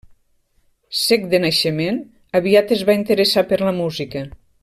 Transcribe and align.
Cec 0.99 1.27
de 1.33 1.41
naixement, 1.43 1.99
aviat 2.41 2.75
es 2.77 2.83
va 2.89 2.97
interessar 3.01 3.45
per 3.53 3.63
la 3.69 3.77
música. 3.83 4.27